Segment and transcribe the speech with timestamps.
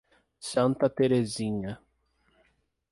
[0.49, 1.79] Santa Teresinha